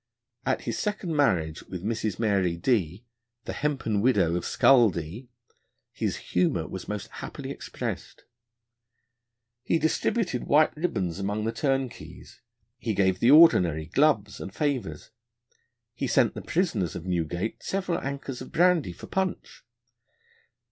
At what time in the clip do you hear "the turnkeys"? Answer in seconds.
11.45-12.41